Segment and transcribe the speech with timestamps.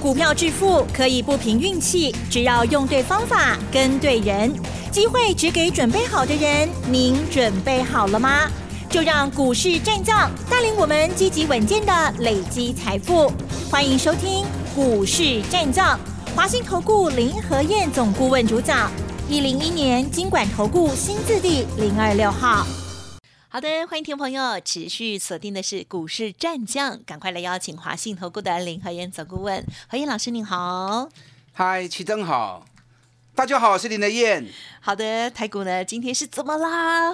[0.00, 4.52] 股票致富可以不凭运气，只要用对方法、跟对人，
[4.90, 6.68] 机会只给准备好的人。
[6.90, 8.48] 您准备好了吗？
[8.88, 13.32] 就让股市战将带领我们积极稳健的累积财富。
[13.70, 15.98] 欢迎收听股市战将，
[16.36, 18.90] 华信投顾林和燕总顾问主讲，
[19.28, 22.64] 一零一年经管投顾新字第零二六号。
[23.56, 31.08] 好的，欢迎听众朋友持续锁定的是股市战将，赶快来邀请华信投顾的林和燕总顾问，何燕老师您好。
[31.54, 32.66] 嗨，齐正好，
[33.36, 34.46] 大家好，我是林德燕。
[34.80, 37.12] 好的，台股呢今天是怎么啦？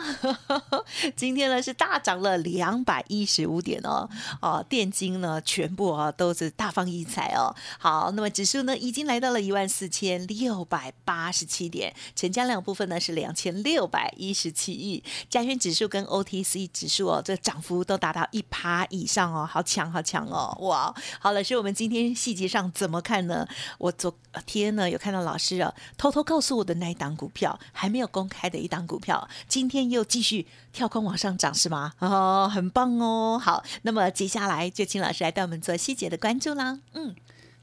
[1.16, 4.08] 今天呢是大涨了两百一十五点哦，
[4.40, 7.52] 哦，电金呢全部啊都是大放异彩哦。
[7.80, 20.94] 好，那么指数呢已经来到了一万四千六百八十七点，成交量部分呢是两千六百一十七亿，加权指数跟 OTC 指数哦，这涨幅都达到一趴以上哦，好强好强哦，哇！
[21.18, 23.48] 好了，是我们今天细节上怎么看呢？
[23.78, 24.14] 我昨
[24.46, 27.58] 天呢有看到老师啊偷偷告诉我的那一档股票。
[27.72, 31.92] 还没有公开的一档股票，今天又继续跳空往上涨，是吗？
[31.98, 33.40] 哦，很棒哦。
[33.42, 36.78] 好，那么接下来就请老师来带我们做细节的关注啦。
[36.92, 37.14] 嗯，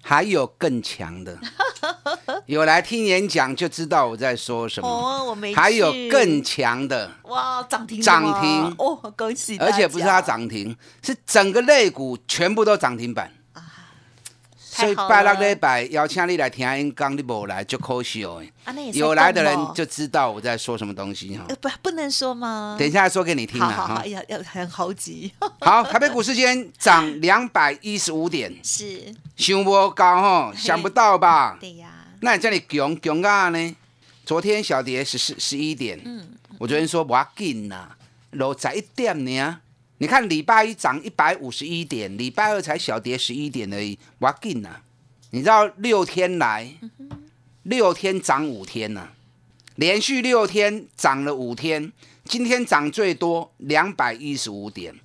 [0.02, 1.38] 还有更强的，
[2.47, 4.88] 有来听演讲就知道我在说什么。
[4.89, 5.53] 哦，我没。
[5.53, 9.58] 还有更强的，哇，涨停涨停哦，恭喜！
[9.59, 13.31] 而且不是它涨停，是整个类股全部都涨停板。
[14.80, 18.41] 所以拜六礼拜邀请你来听演讲，你无来就可惜哦。
[18.94, 21.45] 有来的人就知道我在说什么东西哈。
[21.61, 22.75] 不，不能说吗？
[22.80, 23.69] 等一下说给你听啊。
[23.69, 25.31] 好好，要要很猴急。
[25.61, 31.58] 好，台北股市今天涨两百一十五点， 是想不高哈，想不到吧？
[31.59, 31.89] 对呀。
[32.21, 33.75] 那你这里强强啊呢？
[34.25, 37.89] 昨天小跌十十十一点，嗯，我昨天说不要紧呐，
[38.31, 39.59] 落在一点呢。
[40.00, 44.81] 你看礼拜一涨一百五十一点，礼拜二才小跌十一点而已，哇劲呐！
[45.31, 46.73] 你知道六天来，
[47.64, 49.09] 六天涨五天呐，
[49.75, 51.92] 连续六天涨了五天，
[52.23, 54.95] 今天涨最多两百一十五点。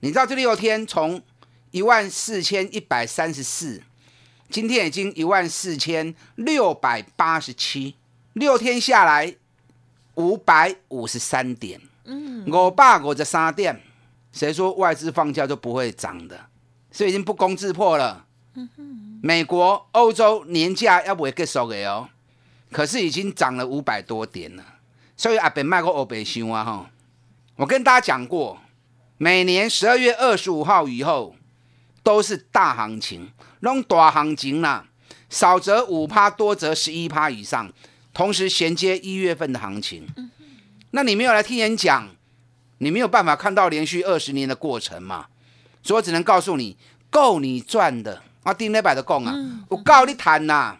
[0.00, 1.22] 你知道这六天从
[1.70, 3.80] 一万四千一百三十四，
[4.50, 7.94] 今天已经一万四千六百八十七，
[8.32, 9.36] 六天下来
[10.16, 13.80] 五百五十三点，嗯，五百五十三点。
[14.34, 16.38] 谁说外资放假就不会涨的？
[16.90, 18.26] 所以已经不攻自破了。
[19.22, 22.08] 美国、欧洲年假要不会结束的哦，
[22.72, 24.64] 可是已经涨了五百多点了。
[25.16, 26.90] 所以阿北卖过欧北熊啊哈！
[27.54, 28.60] 我跟大家讲过，
[29.16, 31.36] 每年十二月二十五号以后
[32.02, 33.30] 都是大行情，
[33.60, 34.88] 弄大行情啦，
[35.30, 37.72] 少则五趴，多则十一趴以上，
[38.12, 40.04] 同时衔接一月份的行情。
[40.90, 42.08] 那你没有来听演讲？
[42.78, 45.26] 你没有办法看到连续二十年的过程嘛？
[45.82, 46.76] 所以我只能告诉你，
[47.10, 48.52] 够你赚的啊！
[48.52, 49.34] 丁磊摆的供啊，
[49.68, 50.76] 我告你谈呐，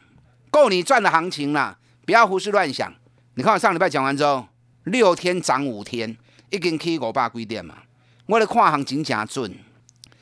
[0.51, 2.93] 够你赚的行情啦，不要胡思乱想。
[3.35, 4.47] 你看我上礼拜讲完之后，
[4.85, 6.17] 六天涨五天，
[6.51, 7.79] 一根 K 五百几点嘛？
[8.27, 9.55] 我的跨行情加准，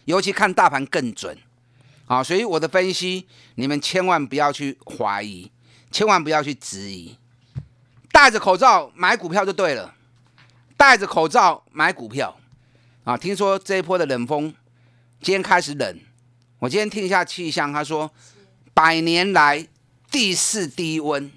[0.05, 1.39] 尤其看大盘更准
[2.07, 2.23] 啊！
[2.23, 5.51] 所以我的分析，你们千万不要去怀疑，
[5.91, 7.17] 千万不要去质疑，
[8.11, 9.95] 戴着口罩买股票就对了。
[10.83, 12.37] 戴着口罩买股票
[13.05, 13.17] 啊！
[13.17, 14.53] 听说这一波的冷风
[15.21, 16.01] 今天开始冷。
[16.59, 18.11] 我今天听一下气象，他说
[18.75, 19.65] 百年来
[20.11, 21.31] 第四低温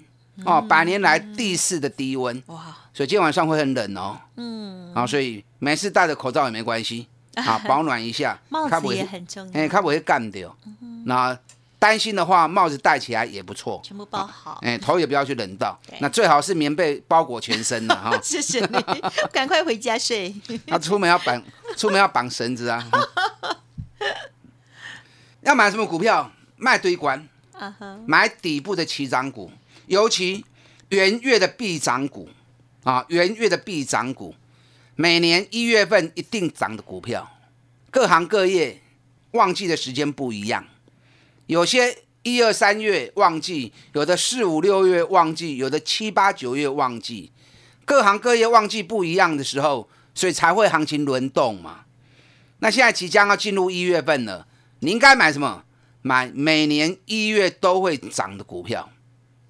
[0.44, 2.76] 哦，百年来第四的低温哇！
[2.92, 4.18] 所以今天晚上会很冷哦。
[4.34, 8.36] 嗯，啊，所以没事戴着口罩也没关系啊， 保暖一下。
[8.48, 10.56] 帽子也很重要，哎，它不会干掉。
[11.04, 11.38] 那。
[11.86, 14.58] 担心的话，帽子戴起来也不错，全部包好。
[14.62, 18.10] 哎，头也不要去冷到，那最好是棉被包裹全身的哈。
[18.20, 19.00] 谢谢你，
[19.32, 20.34] 赶快回家睡。
[20.66, 21.40] 那出门要绑，
[21.76, 22.84] 出门要绑绳子啊。
[25.42, 26.32] 要买什么股票？
[26.56, 27.28] 卖堆关，
[28.04, 29.52] 买底部的起涨股，
[29.86, 30.44] 尤其
[30.88, 32.28] 元月的必涨股
[32.82, 34.34] 啊，元月的必涨股，
[34.96, 37.30] 每年一月份一定涨的股票，
[37.92, 38.82] 各行各业
[39.30, 40.66] 旺季的时间不一样。
[41.46, 47.30] 有些一二三月旺季，有的四五六月旺季，有的七八九月旺季，
[47.84, 51.84] 各行各业旺季不一样的时候，所以才会行情轮动嘛。
[52.58, 54.46] 那现在即将要进入一月份了，
[54.80, 55.62] 你应该买什么？
[56.02, 58.88] 买每年一月都会涨的股票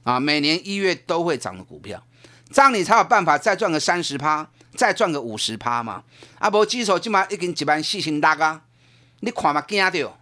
[0.04, 2.02] 啊，每年一月都会涨的股票，
[2.50, 6.02] 这样你才有办法再赚个三十趴，再赚个五十趴嘛。
[6.38, 8.62] 啊，无基础起码已经一万四千六啊，
[9.20, 10.18] 你看嘛惊到。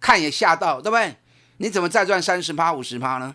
[0.00, 1.16] 看也吓到，对不对？
[1.58, 3.34] 你怎么再赚三十趴、五十趴呢？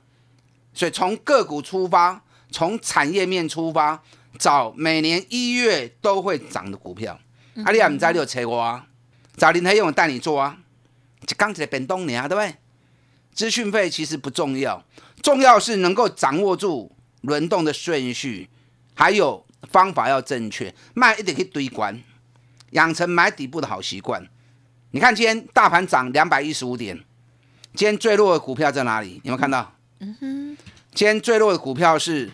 [0.73, 4.01] 所以从个股出发，从产业面出发，
[4.37, 7.19] 找每年一月都会涨的股票。
[7.65, 8.87] 阿里亚唔知你有找我啊？
[9.35, 10.59] 找林黑勇带你做啊？
[11.21, 12.55] 一刚一个变动年啊，对不对？
[13.33, 14.83] 资讯费其实不重要，
[15.21, 18.49] 重要是能够掌握住轮动的顺序，
[18.93, 22.01] 还有方法要正确，卖一点可以堆关，
[22.71, 24.27] 养成买底部的好习惯。
[24.91, 26.97] 你看今天大盘涨两百一十五点，
[27.73, 29.15] 今天最弱的股票在哪里？
[29.23, 29.73] 有没有看到？
[29.99, 30.57] 嗯哼，
[30.93, 32.31] 今天最弱的股票是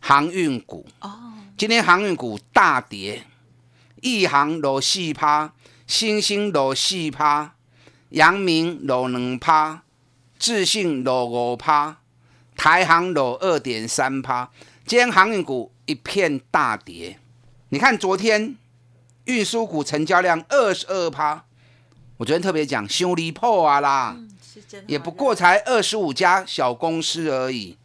[0.00, 0.84] 航运股。
[1.00, 3.24] 哦，今天航运股大跌，
[4.00, 5.52] 一航落四趴，
[5.86, 7.54] 星星落四趴，
[8.10, 9.82] 阳明落两趴。
[10.36, 11.96] 智信落五趴，
[12.56, 14.50] 台航落二点三趴，
[14.86, 17.18] 今天航运股一片大跌。
[17.70, 18.56] 你看昨天
[19.24, 21.44] 运输股成交量二十二趴，
[22.18, 24.16] 我昨天特别讲修理破啊啦，
[24.88, 27.76] 也不过才二十五家小公司而已，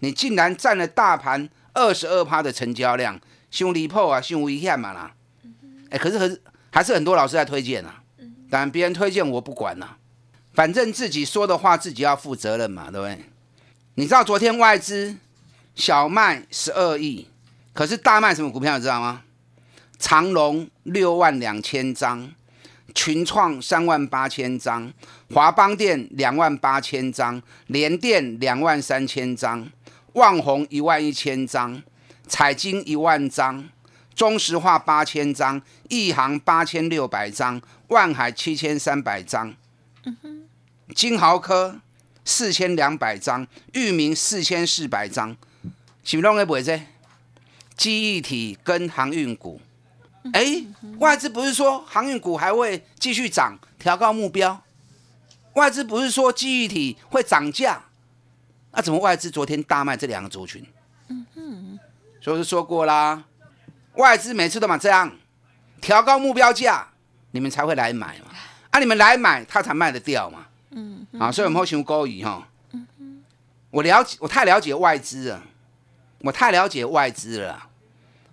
[0.00, 5.12] 你竟然占了大盘二十二趴的成交量，修理破啊，修危险嘛啦。
[5.90, 8.02] 哎，可是还是还是很多老师在推荐啊，
[8.48, 9.96] 但别人推荐我不管呐。
[10.54, 13.24] 反正自己说的话自己要负责任嘛，对不对？
[13.96, 15.14] 你知道昨天外资
[15.74, 17.28] 小卖十二亿，
[17.74, 19.22] 可是大卖什么股票你知道吗？
[19.98, 22.32] 长隆六万两千张，
[22.94, 24.92] 群创三万八千张，
[25.32, 29.70] 华邦电两万八千张，联电两万三千张，
[30.14, 31.82] 旺宏一万一千张，
[32.26, 33.68] 彩金一万张，
[34.14, 39.54] 中石化八千张，亿航八千六百张，万海七千三百张。
[40.94, 41.80] 金豪科
[42.24, 45.36] 四千两百张，域名四千四百张，
[46.04, 46.80] 是不拢会买这？
[47.74, 49.60] 记忆体跟航运股，
[50.32, 50.64] 哎，
[50.98, 54.62] 外资不是说航运股还会继续涨，调高目标？
[55.54, 57.82] 外资不是说记忆体会涨价？
[58.70, 60.64] 那怎么外资昨天大卖这两个族群？
[61.08, 61.78] 嗯哼，
[62.20, 63.24] 所以是说过啦，
[63.94, 65.12] 外资每次都嘛这样，
[65.80, 66.88] 调高目标价，
[67.32, 68.30] 你们才会来买嘛。
[68.70, 70.46] 啊，你们来买，他才卖得掉嘛。
[70.70, 72.48] 嗯，啊，所以我们好想高疑哈。
[72.70, 72.86] 嗯
[73.70, 75.42] 我了解，我太了解外资了，
[76.20, 77.68] 我太了解外资了。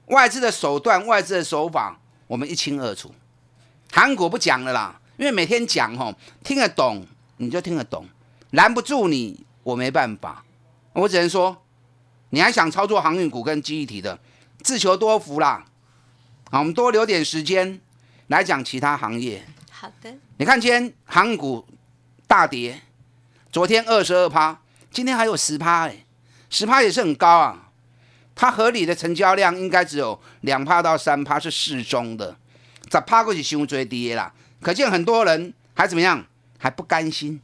[0.09, 3.11] 外资的手段，外资的手法，我们一清二楚。
[3.91, 6.13] 韩国不讲了啦，因为每天讲吼，
[6.43, 7.05] 听得懂
[7.37, 8.05] 你就听得懂，
[8.51, 10.43] 拦不住你，我没办法。
[10.93, 11.63] 我只能说，
[12.29, 14.19] 你还想操作航运股跟记忆体的，
[14.61, 15.65] 自求多福啦。
[16.51, 17.81] 好，我们多留点时间
[18.27, 19.45] 来讲其他行业。
[19.71, 20.13] 好的。
[20.37, 21.65] 你看今天航运股。
[22.27, 22.83] 大跌，
[23.51, 24.61] 昨天二十二趴，
[24.91, 26.05] 今天还有十趴哎，
[26.47, 27.68] 十趴也是很高啊。
[28.39, 32.37] 它合理的成交量应该只有两趴到三趴，是适中的。
[32.89, 36.25] 咋趴过去胸最低啦，可见很多人还怎么样，
[36.57, 37.41] 还不甘心。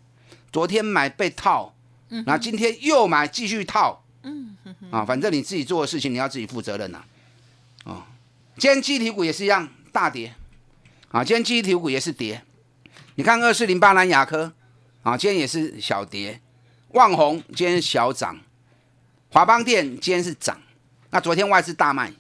[0.54, 1.76] 昨天买被套，
[2.08, 4.56] 然后今天又买继续套，嗯
[4.90, 7.04] 啊，反正你自己做的事情你要自己负责任呐。
[7.84, 8.08] 啊，
[8.58, 10.34] 今天基体股也是一样大跌，
[11.10, 12.42] 啊，今天基体股也是跌。
[13.16, 14.54] 你看二四零八南亚科。
[15.04, 16.40] 啊，今天也是小跌，
[16.94, 18.40] 旺红今天小涨，
[19.34, 20.58] 华邦电今天是涨。
[21.16, 22.12] 那昨天外资大卖，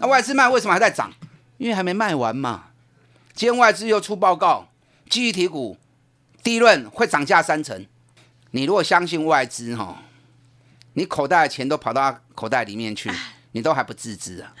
[0.00, 1.12] 那外资卖为什么还在涨？
[1.56, 2.64] 因为还没卖完嘛。
[3.32, 4.66] 今天外资又出报告，
[5.08, 5.78] 记忆体股
[6.42, 7.86] 低润会涨价三成。
[8.50, 10.02] 你如果相信外资哈，
[10.94, 13.08] 你口袋的钱都跑到口袋里面去，
[13.52, 14.52] 你都还不自知啊。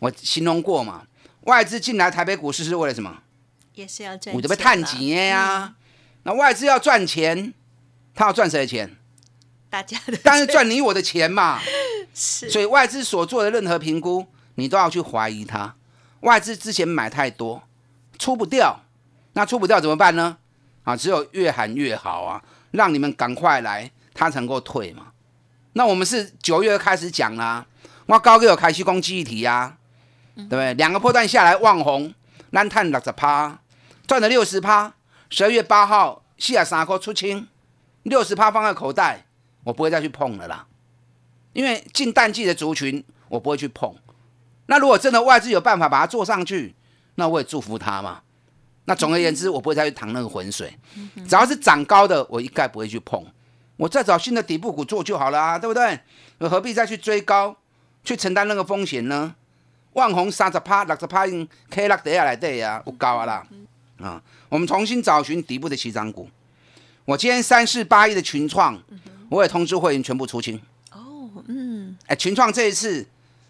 [0.00, 1.06] 我形容过嘛，
[1.44, 3.22] 外资进来台北股市是为了什么？
[3.72, 5.74] 也是要赚，我这边探钱呀。
[6.24, 7.54] 那外资要赚钱，
[8.14, 8.94] 他要赚谁的钱？
[9.70, 11.58] 大家的，当然赚你我的钱嘛。
[12.14, 15.74] 所以外资所做的任何评估，你都要去怀疑它。
[16.20, 17.62] 外资之前买太多，
[18.18, 18.80] 出不掉，
[19.34, 20.38] 那出不掉怎么办呢？
[20.84, 25.08] 啊，只有越喊越好啊，让你们赶快来，它才能够退嘛。
[25.72, 27.66] 那我们是九月开始讲啦，
[28.06, 29.76] 我高哥有开西攻记忆体呀，
[30.36, 30.72] 对不对？
[30.74, 32.14] 两个破段下来，旺红
[32.50, 33.58] 烂探六十趴，
[34.06, 34.94] 赚了六十趴。
[35.30, 37.48] 十二月八号，四十三块出清，
[38.04, 39.26] 六十趴放在口袋，
[39.64, 40.66] 我不会再去碰了啦。
[41.54, 43.94] 因为进淡季的族群，我不会去碰。
[44.66, 46.74] 那如果真的外资有办法把它做上去，
[47.14, 48.20] 那我也祝福他嘛。
[48.84, 50.76] 那总而言之，我不会再去淌那个浑水。
[51.26, 53.24] 只要是涨高的，我一概不会去碰。
[53.76, 55.98] 我再找新的底部股做就好了啊，对不对？
[56.38, 57.56] 何必再去追高，
[58.04, 59.34] 去承担那个风险呢？
[59.94, 61.24] 万红三十趴、六十趴
[61.70, 63.46] ，K 六跌下来对呀，不高啊啦。
[63.98, 66.28] 啊，我们重新找寻底部的起涨股。
[67.04, 68.76] 我今天三四八亿的群创，
[69.28, 70.60] 我也通知会员全部出清。
[72.06, 73.06] 哎，群创这一次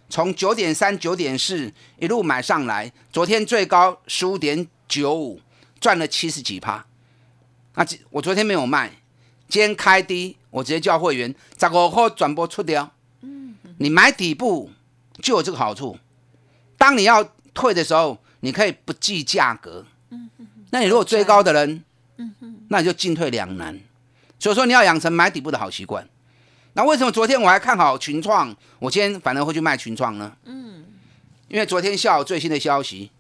[0.08, 5.40] 从九点三、九点四一路买上来，昨天最高十五点九五，
[5.80, 6.84] 赚了七十几趴。
[7.74, 8.92] 啊，我昨天没有卖，
[9.48, 12.92] 今天开低，我直接叫会员十五号转播出掉。
[13.22, 14.70] 嗯，你买底部
[15.20, 15.98] 就有这个好处，
[16.78, 19.84] 当你要退的时候，你可以不计价格。
[20.10, 20.30] 嗯
[20.70, 21.84] 那你如果追高的人，
[22.18, 22.34] 嗯
[22.68, 23.78] 那你就进退两难。
[24.38, 26.08] 所以说你要养成买底部的好习惯。
[26.76, 30.36] 那为什么昨天我还看好群创，我今天反而会去卖群创呢？
[30.44, 30.84] 嗯，
[31.48, 33.10] 因为昨天下午最新的消息，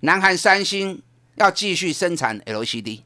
[0.00, 1.00] 南韩三星
[1.36, 3.00] 要继续生产 LCD，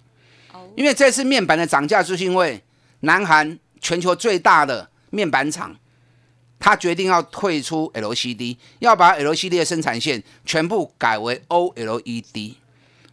[0.53, 2.63] 哦，因为这次面板的涨价就是因为
[3.01, 5.77] 南韩全球最大的面板厂，
[6.59, 12.55] 他决定要退出 LCD，要把 LCD 的生产线全部改为 OLED，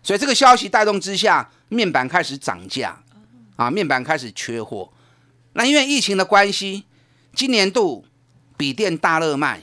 [0.01, 2.99] 所以这个消息带动之下，面板开始涨价，
[3.57, 4.89] 啊，面板开始缺货。
[5.53, 6.85] 那因为疫情的关系，
[7.35, 8.05] 今年度
[8.57, 9.61] 笔电大热卖，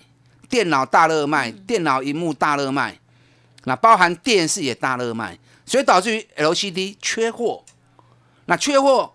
[0.48, 2.98] 电脑大热卖，电脑荧幕大热卖，
[3.64, 7.64] 那包含电视也大热卖，所以导致于 LCD 缺货。
[8.46, 9.14] 那缺货，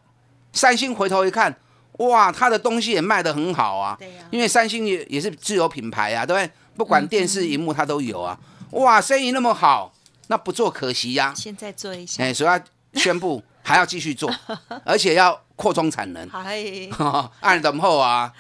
[0.52, 1.56] 三星回头一看，
[2.00, 3.98] 哇，他的东西也卖得很好啊。
[4.30, 6.52] 因为三星也也是自有品牌啊，对不对？
[6.76, 8.38] 不管电视荧幕它都有啊。
[8.72, 9.94] 哇，生意那么好，
[10.28, 11.34] 那不做可惜呀。
[11.36, 12.22] 现在做一下。
[12.22, 12.60] 哎，所以要
[13.00, 14.30] 宣布还要继续做，
[14.84, 15.45] 而且要。
[15.56, 16.28] 扩充产能，
[17.42, 18.32] 按等候啊！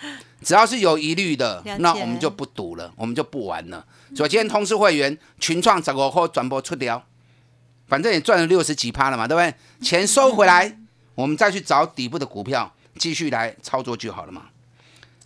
[0.43, 3.85] 只要是有疑虑的，那我们就不赌了，我们就不玩了。
[4.15, 7.01] 所以今天通知会员群创整个后转播出掉，
[7.87, 9.53] 反正也赚了六十几趴了嘛，对不对？
[9.81, 10.77] 钱收回来，
[11.15, 14.43] 我们再去找底部的股票继续来操作就好了嘛。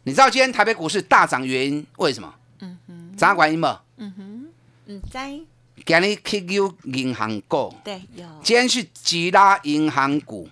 [0.03, 2.33] 你知道今天台北股市大涨原因为什么？
[2.61, 3.81] 嗯哼，涨管因吗？
[3.97, 4.47] 嗯哼，
[4.85, 5.39] 嗯在。
[5.85, 8.25] 今日 KU 银行股，对有。
[8.43, 10.47] 今天是吉拉银行股。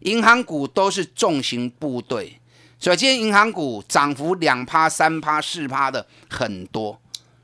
[0.00, 2.40] 银行股都是重型部队，
[2.78, 6.98] 所以今天银行股涨幅两趴、三趴、四趴的很多。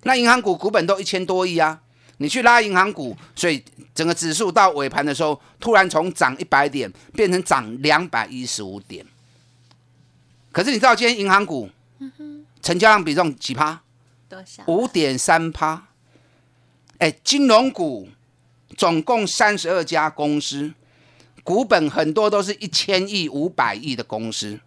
[0.04, 1.80] 那银行股股本都一千多亿啊，
[2.18, 3.62] 你去拉银行股，所以
[3.94, 9.04] 整个指数到尾盘的时候，突然从涨一百点变成涨两百一十五点。
[10.52, 11.68] 可是你知道今天银行股
[12.62, 13.82] 成交量比重几趴？
[14.28, 14.62] 多少？
[14.66, 15.88] 五点三趴。
[16.98, 18.08] 哎，金融股
[18.76, 20.72] 总共三十二家公司。
[21.46, 24.58] 股本很多都是一千亿、五百亿的公司，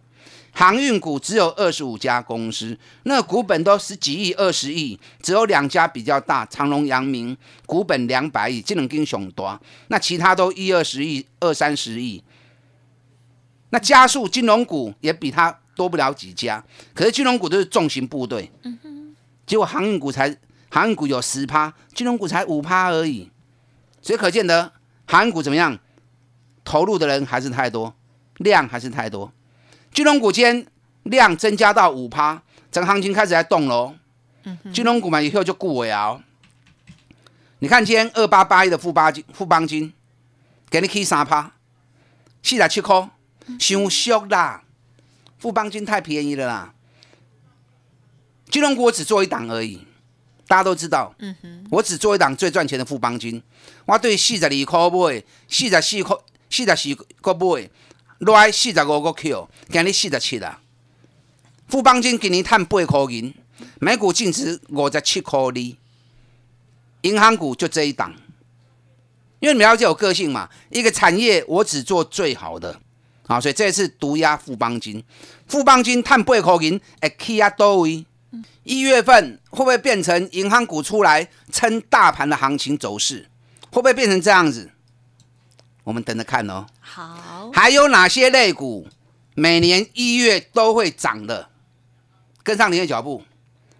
[0.50, 12.24] 航运股只有二十五家公司，那股本都十几亿、二十亿，只有两家比较大，长隆、阳明，股本两百亿，这能跟熊多，那其他都一二十亿、二三十亿。
[13.68, 18.50] 那加速金融股也比它多不了几家，可是金融股都是重型部队，
[19.46, 20.34] 结果航运股才
[20.70, 23.28] 航运股有十趴，金融股才五趴而已，
[24.00, 24.72] 所以可见得
[25.04, 25.78] 航运股怎么样？
[26.70, 27.92] 投入的人还是太多，
[28.36, 29.32] 量还是太多。
[29.92, 30.64] 金融股间
[31.02, 33.96] 量增加到五趴，整个行情开始在动喽。
[34.72, 36.22] 金融股嘛，以后就固尾啊。
[37.58, 39.92] 你看今天二八八一的富邦金，富邦金
[40.70, 41.50] 给你起三趴，
[42.40, 43.10] 四十七块，
[43.58, 44.62] 伤俗啦。
[45.40, 46.72] 富邦金太便宜了啦。
[48.48, 49.84] 金融股我只做一档而已，
[50.46, 51.12] 大家都知道。
[51.18, 53.42] 嗯哼，我只做一档最赚钱的富邦金。
[53.86, 56.16] 我对四十二块买，四十四块。
[56.50, 57.70] 四十四个买，
[58.18, 60.60] 来四十五个 Q，今日四十七啦。
[61.68, 63.32] 富邦金今年赚八块银，
[63.78, 65.54] 每股净值五十七块二。
[67.02, 68.12] 银行股就这一档，
[69.38, 72.78] 因为你了解我个性嘛，一个产业我只做最好的，
[73.26, 75.02] 啊，所以这次独压富邦金。
[75.46, 78.04] 富邦金赚八块银，会起啊多位？
[78.64, 83.30] 一月份会不会变成银行股出来撑大盘的行情走势？
[83.70, 84.70] 会不会变成这样子？
[85.90, 86.64] 我们等着看哦。
[86.78, 88.86] 好，还有哪些类股
[89.34, 91.48] 每年一月都会涨的？
[92.44, 93.24] 跟上您的脚步，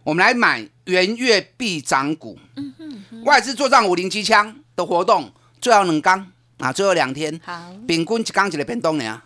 [0.02, 2.36] 我们来买元月必涨股。
[2.56, 7.40] 嗯哼，外资做账五零机枪的活动，最后两刚啊，最后两天。
[7.44, 9.22] 好，平均一刚起来变动呢。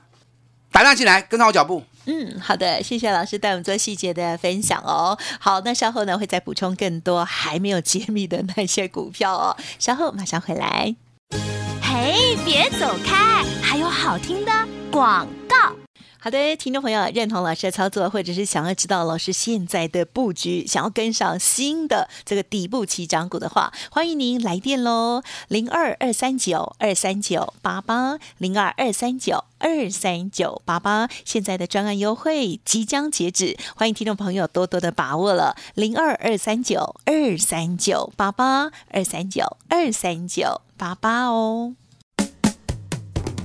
[0.70, 1.82] 打量进来，跟上我脚步。
[2.04, 5.18] 嗯，好的，谢谢老师带我们做细节的分享哦。
[5.40, 9.56] 好，那稍后呢会再补充更多还没有揭秘的那些股票哦。
[9.78, 10.94] 稍后马上回来。
[11.96, 12.12] 哎，
[12.44, 13.44] 别走开！
[13.62, 14.50] 还有好听的
[14.90, 15.56] 广告。
[16.18, 31.08] 好的，听众朋友，认同老师的操作，或者是想要知道老师现在的布局，想要跟上新的这个底部起涨股的话，欢迎您来电喽，零二二三九二三九八八，零二二三九二三九八八。
[31.24, 41.76] 现在的专案优惠即将截止，欢迎听众朋友多多的把握了，零二二三九二三九八八，二三九二三九八八哦。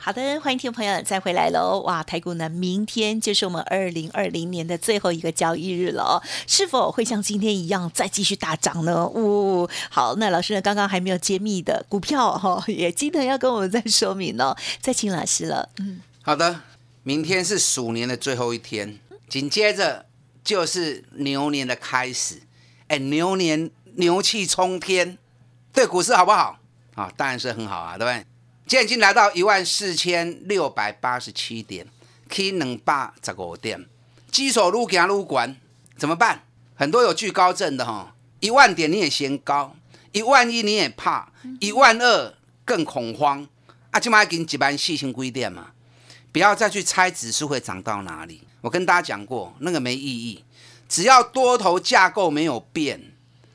[0.00, 1.80] 好的，欢迎听众朋友再回来喽！
[1.84, 8.94] 哇，台股呢，明天就是我们二零二零年的最后一个交易日了，是否会像今天一样再继续大涨呢？
[8.94, 14.56] 哦，好，那老师呢，刚刚还没有揭秘的股票哈， 也记得要跟我们再说明哦。
[14.80, 16.60] 再请老师了，嗯，好的，
[17.02, 20.06] 明天是鼠年的最后一天，紧接着
[20.44, 22.42] 就是牛年的开始。
[22.86, 25.18] 哎，牛年牛气冲天，
[25.72, 26.58] 对股市好不好？
[26.94, 28.24] 啊，当然是很好啊，对不对？
[28.68, 31.86] 现在已经来到一万四千六百八十七点
[32.28, 33.86] ，K 两百十五点，
[34.30, 35.56] 基手路行路管，
[35.96, 36.44] 怎么办？
[36.74, 39.74] 很多有惧高症的哈，一万点你也嫌高，
[40.12, 42.34] 一万一你也怕，一万二
[42.66, 43.48] 更恐慌
[43.90, 43.98] 啊！
[43.98, 45.70] 起码给你几班细心规定嘛，
[46.30, 48.42] 不要再去猜指数会涨到哪里。
[48.60, 50.44] 我跟大家讲过，那个没意义，
[50.86, 53.00] 只要多头架构没有变，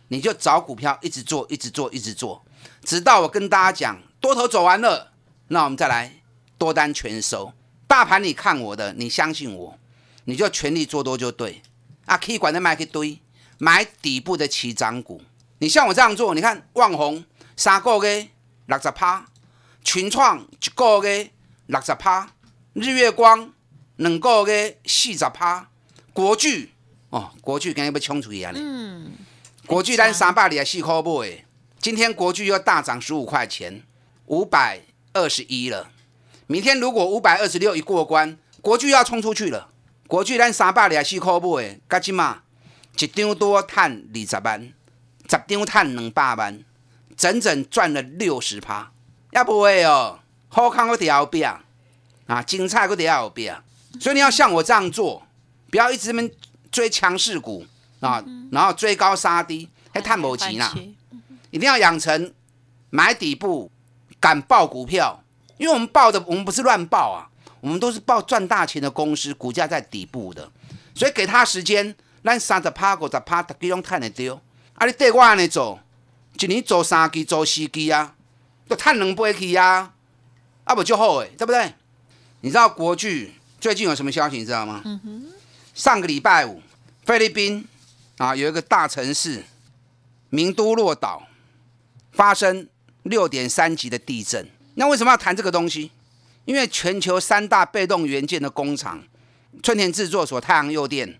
[0.07, 2.43] 你就找股票一直做，一直做，一直做，
[2.83, 4.01] 直到我跟大家讲。
[4.23, 5.11] 多头走完了，
[5.49, 6.21] 那我们再来
[6.57, 7.51] 多单全收。
[7.85, 9.77] 大盘你看我的，你相信我，
[10.23, 11.61] 你就全力做多就对。
[12.05, 13.19] 啊，可以管的买一堆，
[13.57, 15.21] 买底部的起涨股。
[15.57, 17.21] 你像我这样做，你看旺宏
[17.57, 18.29] 三个月
[18.67, 19.25] 六十趴，
[19.83, 21.29] 群创一个月
[21.65, 22.31] 六十趴，
[22.71, 23.51] 日月光
[23.97, 25.67] 两个月四十趴，
[26.13, 26.71] 国巨
[27.09, 28.53] 哦，国巨今日要冲出去啊！
[28.55, 29.11] 嗯，
[29.67, 31.43] 国巨咱三百二十四块买，
[31.81, 33.83] 今天国巨又大涨十五块钱。
[34.33, 34.81] 五百
[35.13, 35.91] 二十一了，
[36.47, 39.69] 明天如果五百二十六一过关，国巨要冲出去了。
[40.07, 42.41] 国巨咱三百二十四块买，加起嘛
[42.97, 44.73] 一张多赚二十万，
[45.29, 46.63] 十张赚两百万，
[47.15, 48.91] 整整赚了六十趴。
[49.33, 51.55] 要不会哦，好康我在后边
[52.25, 53.55] 啊，精彩我在后边。
[53.99, 55.27] 所以你要像我这样做，
[55.69, 56.31] 不要一直们
[56.71, 57.67] 追强势股
[57.99, 60.73] 啊，然后追高杀低，还探某钱啦。
[61.51, 62.33] 一定要养成
[62.89, 63.69] 买底部。
[64.23, 65.21] 敢报股票，
[65.57, 67.27] 因为我们报的我们不是乱报啊，
[67.59, 70.49] 我们都是报赚大钱的公司，股价在底部的，
[70.95, 74.41] 所以给他时间，咱三十趴、五十趴，大家拢赚得到。
[74.75, 75.77] 啊，你对我安尼做，
[76.39, 78.15] 一年做三期、做四期啊，
[78.65, 79.91] 都赚两倍去啊，
[80.63, 81.73] 啊不就好诶，对不对？
[82.39, 84.37] 你知道国巨最近有什么消息？
[84.37, 84.81] 你知道吗？
[84.85, 85.25] 嗯哼。
[85.73, 86.61] 上个礼拜五，
[87.03, 87.67] 菲律宾
[88.19, 89.43] 啊有一个大城市
[90.29, 91.23] 名都落岛
[92.13, 92.69] 发生。
[93.03, 95.91] 六点三级的地震，那为什么要谈这个东西？
[96.45, 99.01] 因为全球三大被动元件的工厂，
[99.61, 101.19] 春田制作所、太阳诱电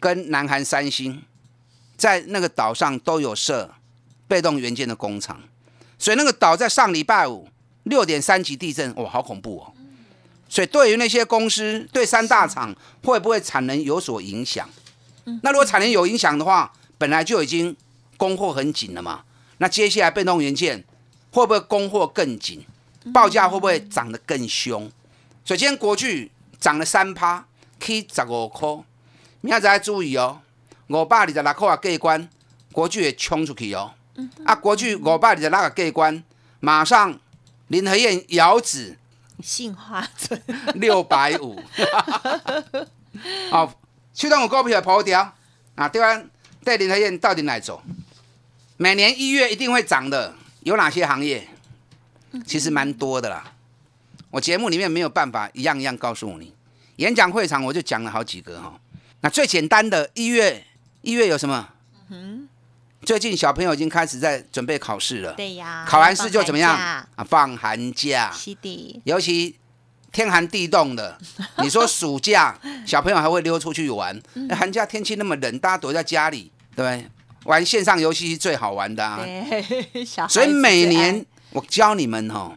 [0.00, 1.22] 跟南韩三星，
[1.96, 3.74] 在那个岛上都有设
[4.26, 5.42] 被动元件的工厂，
[5.98, 7.48] 所以那个岛在上礼拜五
[7.82, 9.72] 六点三级地震，哇，好恐怖哦！
[10.48, 14.68] 所以对于那些公司，对三大厂会不会产能有所影响？
[15.42, 17.76] 那如果产能有影响的话，本来就已经
[18.16, 19.24] 供货很紧了嘛，
[19.58, 20.84] 那接下来被动元件。
[21.36, 22.64] 会不会供货更紧？
[23.12, 24.90] 报价会不会涨得更凶？
[25.44, 27.46] 首先，国巨涨了三趴
[27.78, 28.66] ，K 十五块。
[29.42, 30.40] 明仔再注意哦，
[30.86, 32.26] 五百二十六块啊，过关，
[32.72, 33.92] 国巨也冲出去哦。
[34.46, 36.24] 啊，国巨五百二十六个过关，
[36.58, 37.20] 马上
[37.66, 38.96] 林和燕遥指
[39.42, 40.42] 杏花村
[40.76, 41.62] 六百五。
[43.52, 43.74] 好，
[44.14, 45.34] 驱动我股票跑掉
[45.74, 45.86] 啊！
[45.86, 46.22] 对啊，
[46.64, 47.82] 带林和燕到底哪走？
[48.78, 50.34] 每年一月一定会涨的。
[50.66, 51.46] 有哪些行业？
[52.44, 53.52] 其实蛮多的啦。
[54.32, 56.52] 我节目里面没有办法一样一样告诉你。
[56.96, 58.76] 演讲会场我就讲了好几个哈。
[59.20, 60.66] 那最简单的一月，
[61.02, 61.68] 一月有什么？
[62.08, 62.48] 嗯。
[63.02, 65.34] 最近小朋友已经开始在准备考试了。
[65.34, 65.86] 对呀。
[65.88, 66.76] 考完试就怎么样？
[66.76, 68.32] 啊，放寒假。
[68.32, 69.00] 是的。
[69.04, 69.56] 尤其
[70.10, 71.16] 天寒地冻的，
[71.62, 74.20] 你说暑假小朋友还会溜出去玩？
[74.50, 77.08] 寒假天气那么冷，大家躲在家里，对不对？
[77.46, 79.24] 玩线上游戏是最好玩的啊！
[80.28, 82.56] 所以每年我教你们哦，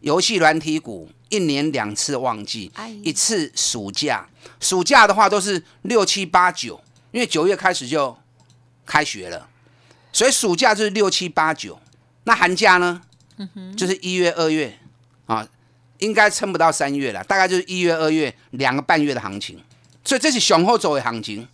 [0.00, 2.70] 游戏软体股一年两次旺季，
[3.02, 4.28] 一次暑假。
[4.60, 8.16] 暑假的话都是六七八九，因为九月开始就
[8.84, 9.48] 开学了，
[10.12, 11.80] 所以暑假就是六七八九。
[12.24, 13.02] 那寒假呢？
[13.76, 14.78] 就是一月二月
[15.26, 15.46] 啊，
[15.98, 19.58] 应该撑不到三月了，大概就是一月二月两个半月的行情。
[20.04, 21.48] 所以这是雄厚走的行情。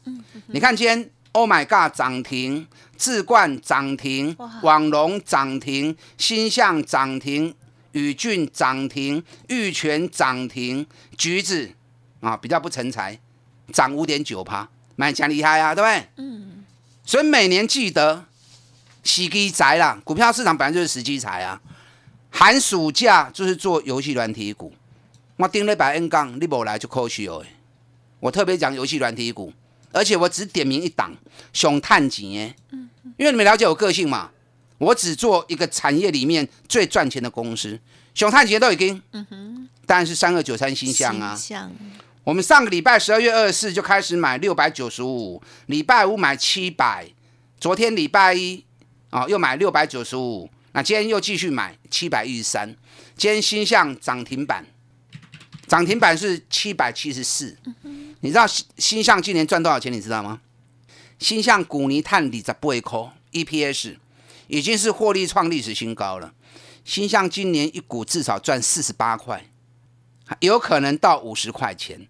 [0.49, 1.11] 你看今天。
[1.33, 1.97] Oh my god！
[1.97, 2.67] 涨停，
[2.99, 7.55] 智冠涨停，网龙涨停，新向涨停，
[7.93, 11.71] 宇俊涨停，玉泉涨停，橘子
[12.21, 13.19] 啊比较不成才，
[13.73, 16.09] 涨五点九趴，蛮强厉害啊，对不对？
[16.17, 16.65] 嗯。
[17.05, 18.27] 所以每年记得
[19.03, 21.59] 时机财啦，股票市场本来就是时机财啊。
[22.31, 24.73] 寒暑假就是做游戏软体股，
[25.37, 27.43] 我盯了百 N 杠，你不来就可惜哦。
[28.21, 29.51] 我特别讲游戏软体股。
[29.93, 31.15] 而且我只点名一档，
[31.53, 32.55] 熊探景耶，
[33.17, 34.31] 因为你们了解我个性嘛，
[34.79, 37.79] 我只做一个产业里面最赚钱的公司。
[38.15, 41.39] 熊探景都已经，嗯哼，当然是三二九三新向啊。
[42.25, 47.09] 我们上个礼拜十二月二十四就开始买六百九十五，礼拜五买七百，
[47.59, 48.65] 昨天礼拜一
[49.11, 52.77] 啊、又买六百九十五，那今天又继续买七百一十三，
[53.17, 54.65] 今天新向涨停板，
[55.73, 57.57] 涨停板是七百七十四。
[58.21, 59.91] 你知道新新向今年赚多少钱？
[59.91, 60.43] 你知道吗？
[61.19, 63.97] 新向古尼碳里在不扣 EPS
[64.49, 66.35] 已经是获利创历史新高了。
[66.85, 69.47] 新向今年一股至少赚四十八块，
[70.41, 72.07] 有可能到五十块钱。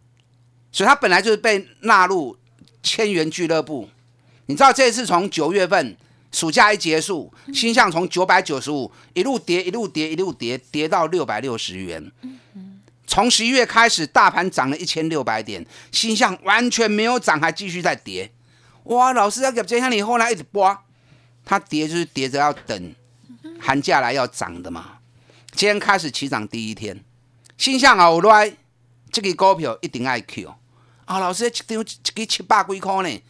[0.73, 2.37] 所以它本来就是被纳入
[2.83, 3.89] 千元俱乐部。
[4.47, 5.97] 你知道这次从九月份
[6.33, 12.11] 暑假一结束，新向从九百九十五一路跌，一路跌，一路跌，跌到六百六十元。
[13.07, 18.33] 从十一月开始，大盘涨了一千六百点，星象完全没有涨，还继续在跌。
[18.85, 20.79] 哇，老师要给接下你后来一直播，
[21.45, 22.95] 它跌就是跌着要等
[23.61, 24.99] 寒假来要涨的嘛。
[25.53, 27.05] 今天开始起涨第一天，
[27.59, 28.57] 新向后来
[29.11, 30.55] 这个股票一定爱 Q
[31.05, 31.19] 啊！
[31.19, 33.23] 老师一张一个七百几块呢，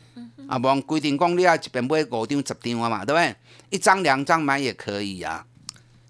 [0.47, 3.35] 啊，无规定讲你要一边买五张十张啊嘛，对不对？
[3.71, 5.45] 一张两张买也可以啊。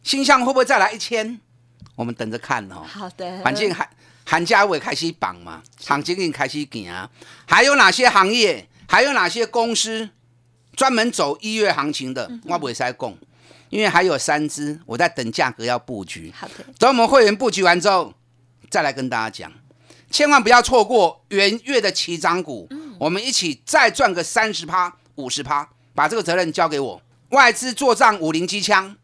[0.03, 1.41] 星象会不会再来一千？
[1.95, 2.83] 我们等着看哦。
[2.87, 3.89] 好的，反正寒
[4.25, 7.09] 寒假尾开始绑嘛，行情已经开始行啊。
[7.47, 8.69] 还有哪些行业？
[8.89, 10.11] 还有哪些公司
[10.77, 12.31] 专门走一月行情的？
[12.45, 13.15] 我不会再讲，
[13.71, 16.33] 因为还有三只，我在等价格要布局。
[16.37, 18.13] 好的，等我们会员布局完之后，
[18.71, 19.53] 再来跟大家讲，
[20.11, 22.69] 千万不要错过元月的起涨股。
[22.99, 27.03] 我们一起再赚个三十趴、五十趴，把这个责任交给我。
[27.31, 28.95] 外资做账五零机枪，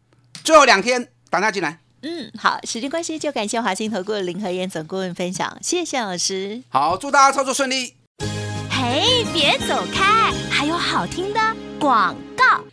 [0.43, 1.79] 最后两天打他进来。
[2.01, 6.63] 嗯，好，时间关系就感谢华兴投顾的林和燕总顾问分享，谢谢老师。
[6.69, 7.95] 好，祝大家操作顺利。
[8.69, 11.39] 嘿，别走开，还有好听的
[11.79, 12.28] 广告。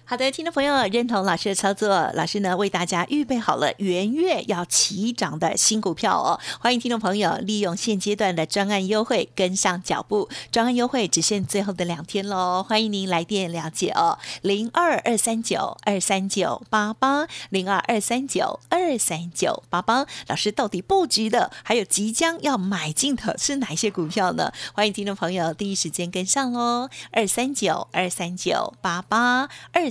[0.08, 24.52] 好的，听众朋友，认同老师的操作，老师呢为大家预备好了元月要起涨的新股票哦，欢迎听众朋友利用现阶段的专案优惠跟上脚步，专案优惠只剩最后的两天喽，欢迎您来电了解哦，零二二三九二三九八八零二二三九二三九八八，老师到底布局的还有即将要买进的是哪些股票呢？
[24.72, 29.90] 欢迎听众朋友第一时间跟上哦，二三九二三九八八二